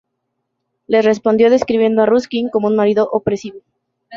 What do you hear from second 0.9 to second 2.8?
respondió describiendo a Ruskin como un